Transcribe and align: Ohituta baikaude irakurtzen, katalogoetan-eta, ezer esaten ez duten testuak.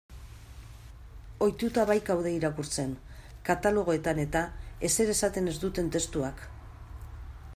Ohituta 1.47 1.83
baikaude 1.89 2.31
irakurtzen, 2.37 2.95
katalogoetan-eta, 3.51 4.43
ezer 4.89 5.15
esaten 5.17 5.55
ez 5.55 5.57
duten 5.67 5.95
testuak. 5.97 6.45